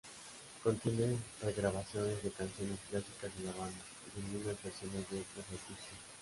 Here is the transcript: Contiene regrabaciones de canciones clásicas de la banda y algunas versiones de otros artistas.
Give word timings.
Contiene 0.63 1.15
regrabaciones 1.43 2.23
de 2.23 2.31
canciones 2.31 2.79
clásicas 2.89 3.31
de 3.37 3.43
la 3.43 3.51
banda 3.51 3.83
y 4.17 4.19
algunas 4.35 4.63
versiones 4.63 5.07
de 5.11 5.19
otros 5.21 5.45
artistas. 5.51 5.95